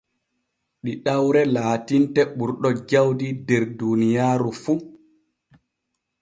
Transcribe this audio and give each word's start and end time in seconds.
Ɗiɗawre 0.83 1.41
laatinte 1.55 2.21
ɓurɗo 2.37 2.69
jawdi 2.89 3.27
der 3.47 3.63
duuniyaaru 3.77 4.49
fu. 4.61 4.73